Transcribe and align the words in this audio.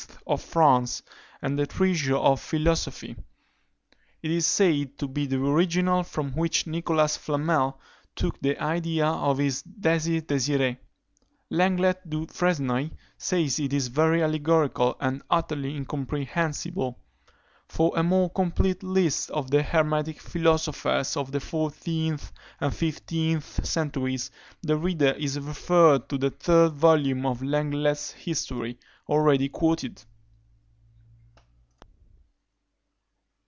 of 0.25 0.41
France, 0.43 1.03
and 1.41 1.59
the 1.59 1.67
Treasure 1.67 2.15
of 2.15 2.39
Philosophy_. 2.41 3.15
It 4.23 4.31
is 4.31 4.47
said 4.47 4.97
to 4.99 5.07
be 5.07 5.25
the 5.27 5.39
original 5.43 6.03
from 6.03 6.31
which 6.31 6.65
Nicholas 6.65 7.17
Flamel 7.17 7.79
took 8.15 8.39
the 8.41 8.57
idea 8.61 9.05
of 9.05 9.37
his 9.39 9.61
Désir 9.63 10.21
désiré. 10.21 10.77
Lenglet 11.51 12.09
du 12.09 12.25
Fresnoy 12.27 12.91
says 13.17 13.59
it 13.59 13.73
is 13.73 13.89
very 13.89 14.23
allegorical, 14.23 14.95
and 15.01 15.21
utterly 15.29 15.75
incomprehensible. 15.75 16.97
For 17.67 17.91
a 17.95 18.01
more 18.03 18.29
complete 18.29 18.83
list 18.83 19.29
of 19.31 19.51
the 19.51 19.61
hermetic 19.63 20.19
philosophers 20.21 21.15
of 21.17 21.31
the 21.33 21.39
fourteenth 21.41 22.31
and 22.61 22.73
fifteenth 22.73 23.65
centuries, 23.65 24.31
the 24.63 24.77
reader 24.77 25.11
is 25.11 25.37
referred 25.39 26.07
to 26.09 26.17
the 26.17 26.31
third 26.31 26.71
volume 26.73 27.25
of 27.25 27.41
Lenglet's 27.41 28.11
History, 28.11 28.77
already 29.09 29.49
quoted. 29.49 30.01